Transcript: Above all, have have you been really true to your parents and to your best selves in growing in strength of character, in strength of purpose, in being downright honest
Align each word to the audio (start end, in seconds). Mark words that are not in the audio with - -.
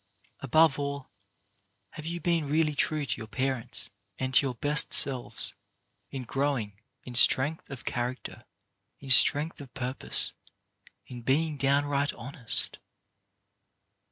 Above 0.39 0.79
all, 0.79 1.09
have 1.91 2.05
have 2.05 2.05
you 2.07 2.19
been 2.19 2.47
really 2.49 2.73
true 2.73 3.05
to 3.05 3.17
your 3.17 3.27
parents 3.27 3.91
and 4.17 4.33
to 4.33 4.47
your 4.47 4.55
best 4.55 4.95
selves 4.95 5.53
in 6.09 6.23
growing 6.23 6.73
in 7.03 7.13
strength 7.13 7.69
of 7.69 7.85
character, 7.85 8.43
in 8.99 9.11
strength 9.11 9.61
of 9.61 9.71
purpose, 9.75 10.33
in 11.05 11.21
being 11.21 11.55
downright 11.55 12.13
honest 12.13 12.79